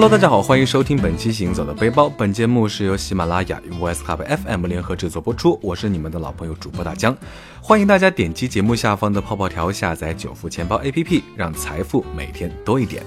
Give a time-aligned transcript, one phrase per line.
[0.00, 2.06] Hello，大家好，欢迎收听本期《行走的背包》。
[2.16, 5.58] 本节目是由喜马拉雅与 Voice Club FM 联合制作播出。
[5.60, 7.16] 我是你们的老朋友主播大江，
[7.60, 13.02] 欢迎大家点击节目下方的泡泡条下载九富钱包 APP，让财富每天多一点。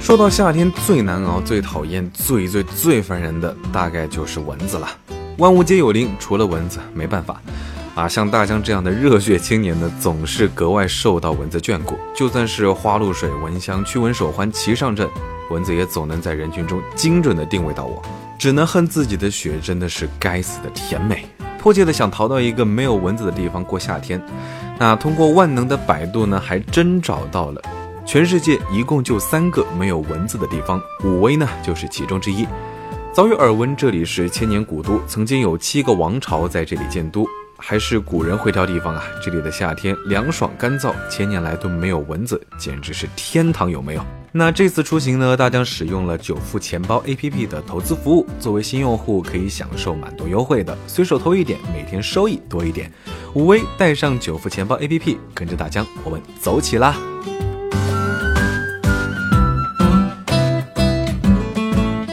[0.00, 4.88] 说到夏天最难熬、最讨厌、最最最烦人的，大概就是蚊子了。
[5.36, 7.42] 万物皆有灵，除了蚊子，没办法。
[7.94, 11.94] 啊，像大江这样的热血青年呢，总是格外受到蚊子眷顾。
[12.14, 15.06] 就算是花露水、蚊香、驱蚊手环齐上阵，
[15.50, 18.02] 蚊子也总能在人群中精准的定位到我。
[18.38, 21.26] 只能恨自己的血真的是该死的甜美，
[21.58, 24.20] 迫切的想逃到一个没有蚊子的地方过夏天。
[24.78, 27.60] 那通过万能的百度呢，还真找到了，
[28.06, 32.46] 全世界一共就三个没有蚊子的地方，武威呢就是其中之一。
[33.12, 37.26] 早有耳闻，这里是千年古都，曾经有七个王朝在这里建都。
[37.64, 39.04] 还是古人会挑地方啊！
[39.22, 44.04] 这里的夏天凉爽干燥，千年来都没有蚊子，简直是天堂，有没有？
[44.32, 52.90] 那这次出行呢，大江使用了九富钱包 APP 的投资服务，作为新用户可以享受蛮多优惠的，随手投一点，每天收益多一点。
[53.34, 56.96] 武威带上九富钱包 APP，跟着大江，我们走起啦！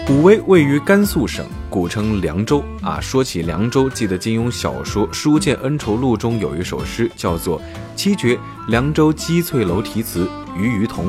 [0.09, 1.43] 武威位于甘肃省。
[1.79, 7.57] 古称凉州啊，说起凉州，记得金庸小说《书剑恩仇录》中有一首诗，叫做
[7.95, 11.05] 《七绝凉州击翠楼题词于于同》。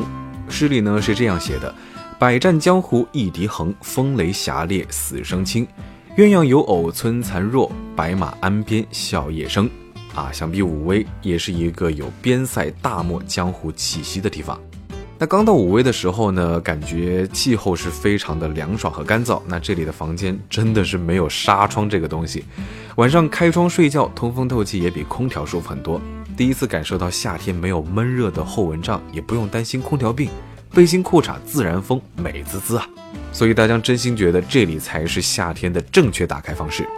[0.49, 1.75] 诗里呢是这样写的：
[2.21, 5.67] 百战江湖一敌横，风雷侠烈死生轻。
[6.17, 9.69] 鸳鸯有偶村残弱，白马鞍边笑夜生。
[10.15, 14.57] 啊，想必武威也是一个有边塞大漠江湖气息的地方。
[15.23, 19.39] 那刚到武威的时候呢，感觉气候是非常的凉爽和干燥。
[19.47, 22.43] 那这里的房间真的是没有纱窗这个东西，
[22.97, 26.01] 晚上开窗睡觉，通风透气也比空调舒服很多。
[26.39, 30.31] 第一次感受到夏天没有闷热的厚蚊帐，也不用担心空调病，
[30.73, 32.89] 背心裤衩自然风，美滋滋啊！
[33.31, 36.89] 所以大家真心觉得这里才是夏天的正确打开方式。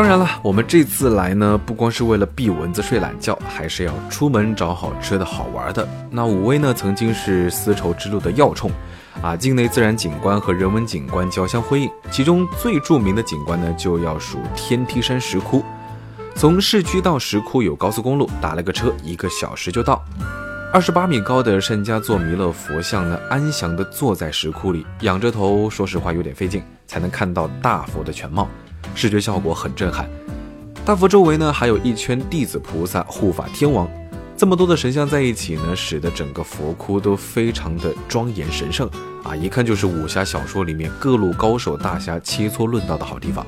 [0.00, 5.86] 当然了，我们这次来呢，不光是为了避蚊子、睡懒觉，还是要出门找好吃的好玩的。
[6.10, 8.70] 那武威呢，曾经是丝绸之路的要冲，
[9.20, 11.90] 啊，境内自然景观和人文景观交相辉映。
[12.10, 15.62] 其中最著名的景观呢，就要数天梯山石窟。
[16.34, 20.02] 从市区到石窟有高速公路，打了个车一个小时就到。
[20.72, 28.48] 二十八米高的善家座弥勒佛像呢，安详地坐在石窟里，仰着头，说实话有点费劲，才能看到大佛的全貌。
[28.94, 30.08] 视觉效果很震撼，
[30.84, 33.88] 大佛周围呢还有一圈弟子菩萨护法天王，
[34.36, 38.88] 这么多的神像在一起呢，使得整个佛窟都非常的庄严神圣
[39.22, 43.46] 啊，一看就是武侠小说里面各路高手大侠切磋论道的好地方。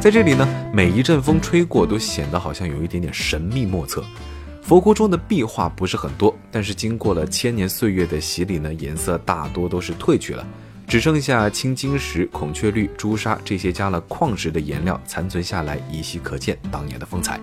[0.00, 4.02] 在这里呢，每一阵风吹过都显得好像有一点点神秘莫测。
[4.62, 10.46] 佛窟中的壁画不是很多，但是经过了千年岁月的洗礼呢，颜色大多都是褪去了。
[10.90, 17.40] 只剩下青金石、孔雀绿、朱砂这些加了矿石的颜料残存下来，依稀可见当年的风采。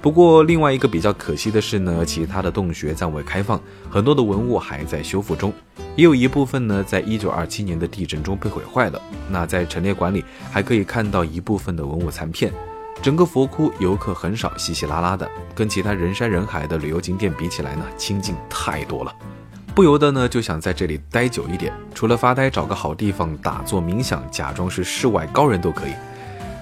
[0.00, 5.52] 不过，另外一个比较可惜的是呢，其他的洞穴暂未开放，很多的文物还在修复中，
[5.94, 9.00] 也有一部分呢，在一九二七年的地震中被毁坏了。
[9.30, 12.52] 那在陈列馆里还可以看到一部分的文物残片。
[13.00, 19.14] 整个佛窟游客很少，稀稀拉拉的，跟其他人山人海的旅游景点比起来呢，清静太多了。
[19.74, 21.72] 不由得呢，就想在这里待久一点。
[21.94, 25.92] 除了发呆，找个好地方打坐冥想，假装是世外高人都可以。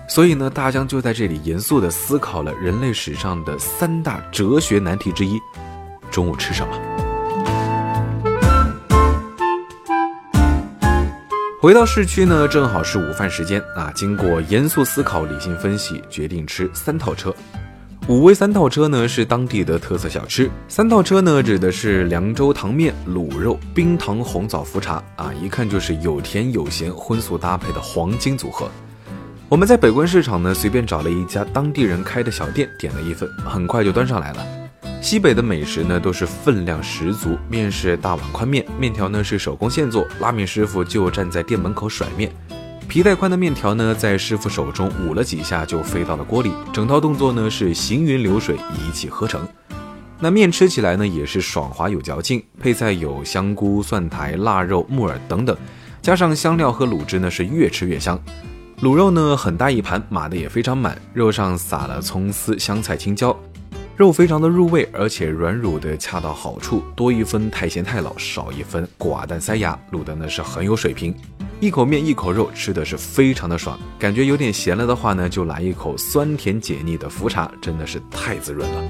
[0.09, 5.41] 所以呢，大江就在这里严肃地思考了人类史上的三大哲学难题之一：
[6.11, 6.73] 中午吃什么？
[11.61, 13.93] 回到市区呢，正好是午饭时间啊。
[13.95, 17.35] 经过严肃思考、理性分析，决定吃三套车。
[18.11, 20.51] 五味三套车呢是当地的特色小吃。
[20.67, 28.69] 三套车呢指的是凉州糖面、卤肉、冰糖红枣茯茶啊，一看就是有甜有咸荤素搭配的黄金组合。
[29.49, 34.45] 我们在北关市场呢随便找了一家当地人开的小店，点了一份，很快就端上来了。
[35.01, 42.33] 西北的美食呢都是分量十足，面是大碗宽面，面条呢是手工现做，拉面师傅就站在店门口甩面。
[42.91, 49.47] 皮带宽的面条呢，在师傅手中捂了几下就飞到了锅里，整套动作呢是行云流水，一气呵成。
[50.19, 55.57] 那面吃起来呢也是爽滑有嚼劲，配菜有香菇、蒜苔、腊肉、木耳等等，
[56.03, 58.21] 加上香料和卤汁呢是越吃越香。
[58.83, 63.39] 卤肉呢很大一盘，码的也非常满，肉上撒了葱丝、香菜、青椒。
[64.01, 71.15] 肉非常的入味，而且软乳的恰到好处，多一分太咸太老，少一分寡淡塞牙，卤的呢是很有水平。
[71.61, 73.79] 一口面一口肉，吃的是非常的爽。
[73.99, 78.89] 感觉有点咸了的话呢，就来一口酸甜解腻的茯茶，真的是太滋润了。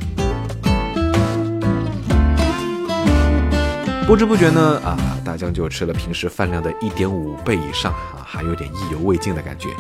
[4.07, 9.71] 不知不觉呢，啊，大江就吃了平时饭量的一点五倍以上啊，还有点意犹未尽的感觉。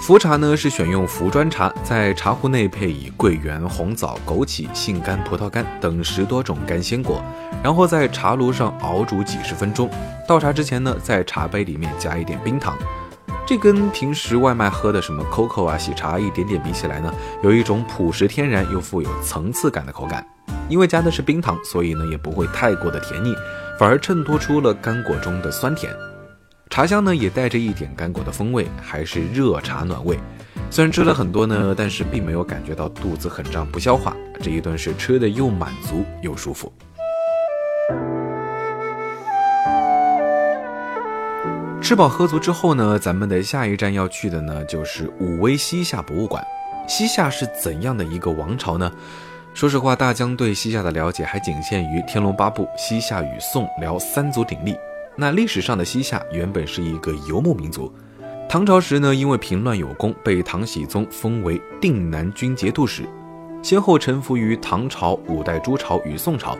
[0.00, 7.22] 茯茶呢是选用茯砖茶，在茶壶内配以桂圆、红枣、枸杞、杏干、葡萄干等十多种干鲜果，
[7.62, 9.90] 然后在茶炉上熬煮几十分钟。
[10.26, 12.78] 倒茶之前呢，在茶杯里面加一点冰糖。
[13.44, 17.12] 这跟平时外卖喝的什么 COCO 啊、喜茶一点点比起来呢，
[17.42, 20.24] 有一种朴实天然又富有层次感的口感。
[20.68, 23.34] 因为加的是冰糖，所以呢也不会太过的甜腻，
[23.78, 25.92] 反而衬托出了干果中的酸甜。
[26.70, 30.18] 茶香呢也带着一点干果的风味，还是热茶暖胃。
[30.70, 34.14] 虽然吃了很多呢，但是并没有感觉到肚子很胀不消化。
[34.40, 36.72] 这一顿是吃的又满足又舒服。
[41.80, 46.44] 吃饱喝足之后呢，咱们的下一站要去的呢就是武威西夏博物馆。
[46.86, 48.92] 西夏是怎样的一个王朝呢？
[49.54, 54.76] 说实话，大江对西夏的了解还仅限于《天龙八部》西夏与宋辽三足鼎立。
[55.20, 57.92] 那历史上的西夏原本是一个游牧民族，
[58.48, 63.02] 唐朝时呢，因为平乱有功，被唐僖宗封为定南军节度使，
[63.60, 66.56] 先后臣服于唐朝、五代诸朝与宋朝。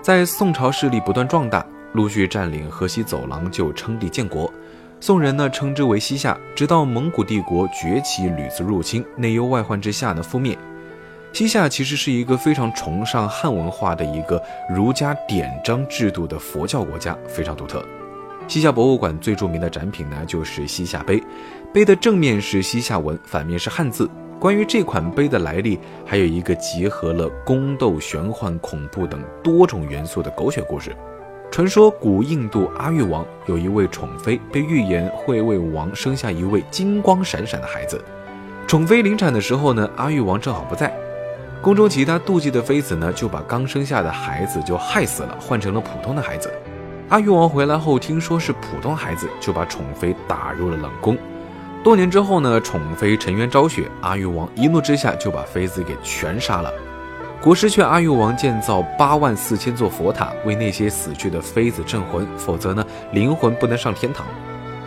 [0.00, 4.48] 在宋朝势力不断壮大，陆续占领河西走廊，就称帝建国。
[5.00, 10.56] 宋人呢称之为西夏，直到蒙古帝国崛起，屡次入侵，内忧外患之下呢覆灭。
[11.36, 17.84] 西夏其实是一个非常崇尚汉文化的一个儒家典章制度的佛教国家，非常独特。
[18.48, 21.22] 西夏博物馆最著名的展品呢，就是西夏碑。
[21.74, 24.08] 碑的正面是西夏文，反面是汉字。
[24.40, 30.96] 关于这款碑的来历，还有一个结合了宫斗、玄幻、恐怖等多种元素的狗血故事。
[31.50, 38.02] 传说古印度阿育王有一位宠妃，被预言会为王生下一位金光闪闪的孩子。
[38.66, 40.90] 宠妃临产的时候呢，阿育王正好不在，
[41.66, 46.48] 宫中其他妒忌的妃子呢，就把刚生下的孩子就害死了，换成了普通的孩子。
[47.08, 51.18] 阿育王回来后，听说是普通孩子，就把宠妃打入了冷宫。
[51.82, 56.72] 多年之后呢，宠妃沉冤昭雪，阿育王一怒之下就把妃子给全杀了。
[57.40, 64.24] 国师劝阿育王建造八万四千座佛塔，为那些死去的妃子镇魂，否则呢，灵魂不能上天堂。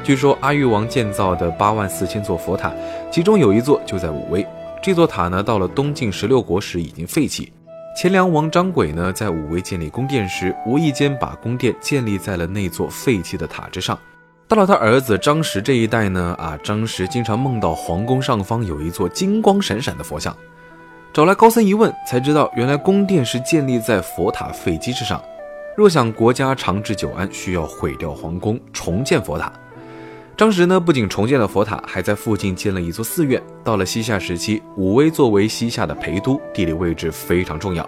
[0.01, 2.71] 据说阿育王建造的八万四千座佛塔，
[3.11, 4.47] 其中有一座就在武威。
[4.81, 7.51] 这座塔呢，到了东晋十六国时已经废弃。
[7.97, 13.99] 前梁王张轨呢，在武威建立宫殿时，无意间把宫殿建立在了那座废弃的塔之上。
[14.47, 20.33] 到了他儿子张实这一代呢，啊，张实经常梦到皇宫上方有一座金光闪闪的佛像，
[21.11, 25.21] 找来高僧一问，才知道原来宫殿是建立在佛塔废基之上。
[25.75, 29.51] 若想国家长治久安，需要毁掉皇宫，重建佛塔。
[30.39, 33.43] 张时呢，不仅重建了佛塔，还在附近建了一座寺院。
[33.61, 37.85] 到了西夏时期，武威作为西夏的陪都，地理位置非常重要。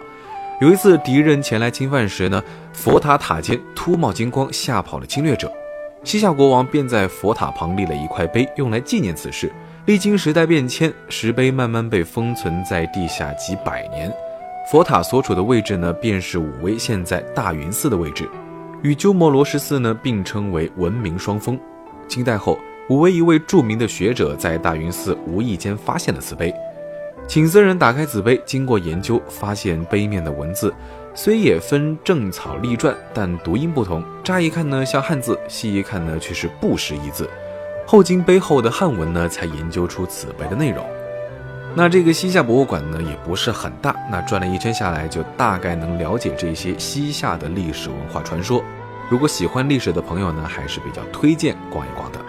[0.59, 2.43] 有一次敌人前来侵犯时呢，
[2.73, 5.49] 佛塔塔尖突冒金光，吓跑了侵略者。
[6.03, 9.49] 西夏国王便在佛塔旁立了一块碑，用来纪念此事。
[9.85, 14.11] 历经时代变迁，石碑慢慢被封存在地下几百年。
[14.69, 18.29] 佛塔所处的位置呢，便是武威现在大云寺的位置，
[18.83, 21.57] 与鸠摩罗什寺呢并称为文明双峰。
[22.11, 26.53] 清代后，武威一位著名的学者在大云寺无意间发现了此碑，
[27.25, 30.73] 请僧人打开此碑，经过研究，发现碑面的文字
[31.15, 34.03] 虽也分正草隶篆，但读音不同。
[34.25, 37.29] 乍一看呢像汉字，细一看呢却是不识一字。
[37.87, 40.85] 后经碑后的汉文呢，才研究出此碑的内容。
[41.73, 48.61] 那这个西夏博物馆呢也不是很大，那转了一圈下来，就大概能了解这些西夏的历史文化传说。
[49.11, 52.19] 如果喜欢历史的朋友呢，还是比较推荐逛一逛的。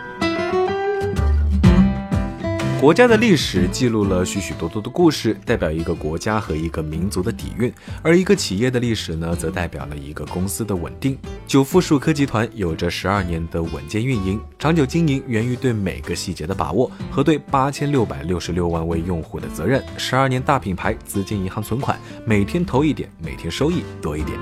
[2.80, 7.70] 国家的历史记录了许许多多的故事，代表一个国家和一个民族的底蕴；
[8.02, 11.16] 而一个企业的历史呢，则代表了一个公司的稳定。
[11.46, 19.80] 久富数科集团有着十二年的稳健运营，长久经营源于对每个细节的把握和对八千六百六十六万位用户的责任。
[19.96, 21.96] 十二年大品牌，资金银行存款，
[22.26, 24.36] 每天投一点，每天收益多一点。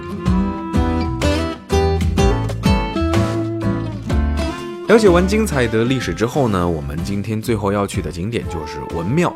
[4.90, 9.32] 了解完精彩的历史之后呢，我们今天最后要去的景点就是文庙。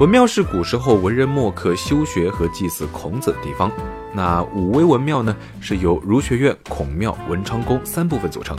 [0.00, 3.70] 文庙是古时候文人墨客修学和祭祀孔子的地方。
[4.12, 8.58] 那武威文庙呢，是由儒学院、孔庙、文昌宫三部分组成。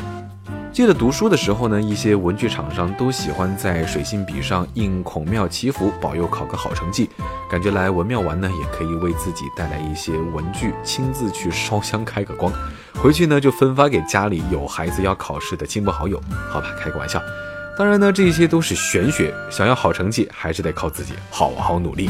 [0.71, 7.09] 记得读书的时候呢，一些文具厂商都喜欢在水性笔上印孔庙祈福，保佑考个好成绩。
[7.51, 12.49] 感觉来文庙玩呢，也可以为自己带来一些文具，亲自去烧香开个光，
[12.95, 16.21] 回去呢就分发给家里有孩子要考试的亲朋好友。
[16.49, 17.21] 好吧，开个玩笑。
[17.77, 22.09] 当然呢，这些都是玄学，想要好成绩，还是得靠自己好好努力。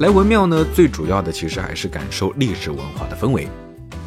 [0.00, 3.48] 来文庙呢，最主要的其实还是感受历史文化的氛围。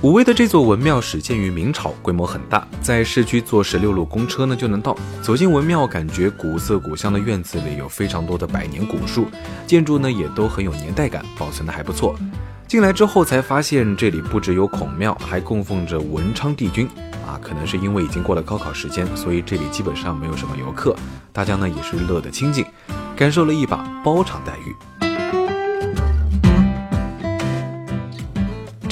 [0.04, 4.94] 武威的这座文庙始建于明朝，规模很大，在市区坐十六路公车呢就能到。
[5.22, 9.28] 走进文庙，感觉古色古香的院子里有非常多的百年古树，
[9.66, 12.18] 建筑呢也都很有年代感，保存的还不错。
[12.68, 16.86] 进来之后才发现，这里不只有孔庙，还供奉着文昌帝君。
[17.26, 20.94] 啊，可能是因为已经过了高考时间，所以这里基本上没有什么游客，
[21.32, 22.66] 大家呢也是乐得清静，
[23.16, 25.03] 感受了一把包场待遇。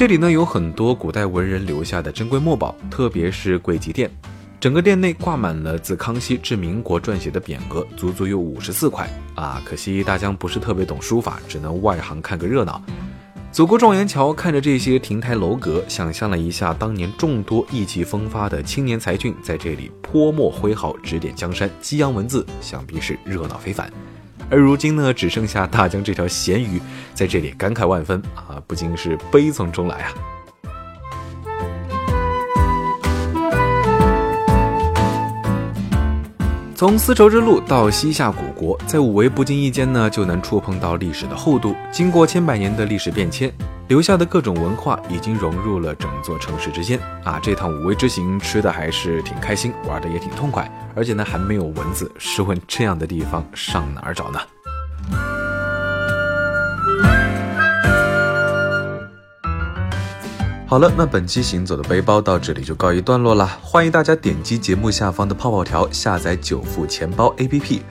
[0.02, 4.10] 这里呢有很多古代文人留下的珍贵墨宝，特别是贵极殿，
[4.60, 9.62] 整个殿内挂满了自康熙至民国撰写的匾额，足足有五十四块啊！
[9.64, 12.82] 可惜大江不是特别懂书法，只能外行看个热闹。
[13.52, 23.94] 走过状元桥，看着这些亭台楼阁，想象了一下当年众多意气风发的青年才俊在这里泼墨挥毫，指点江山，激扬文字，想必是热闹非凡。
[24.52, 26.82] 而如今呢，只剩下大江这条咸鱼，
[27.14, 30.12] 在这里感慨万分啊，不禁是悲从中来啊。
[36.76, 41.74] 从丝绸之路到西夏古国，在五维不经意间呢，就能触碰到历史的厚度。
[41.90, 43.50] 经过千百年的历史变迁，
[43.92, 47.38] 留下的各种文化已经融入了整座城市之间啊。
[47.44, 50.66] 这趟武威之行吃的还是挺开心，玩的也挺痛快。
[50.96, 52.10] 而且呢，还没有蚊子。
[52.18, 54.40] 试问这样的地方上哪儿找呢？
[60.66, 63.46] 好了，那本期行走的背包到这里就告一段落了。
[63.62, 67.82] 欢迎大家点击节目下方的泡泡条下载九富钱包 APP。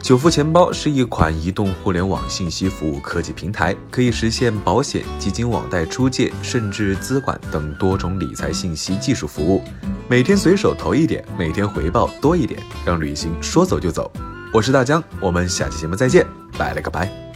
[0.00, 9.62] 九富钱包是一款移动互联网信息服务科技平台，可以实现保险、基金、网贷、出借，甚至资管等多种理财信息技术服务。
[10.08, 14.10] 每天随手投一点，每天回报多一点，让旅行说走就走。
[14.54, 16.26] 我是大江，我们下期节目再见，
[16.56, 17.27] 拜了个拜。